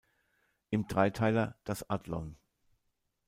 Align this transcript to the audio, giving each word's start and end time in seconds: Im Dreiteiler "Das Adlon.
Im 0.71 0.87
Dreiteiler 0.87 1.59
"Das 1.63 1.87
Adlon. 1.91 2.35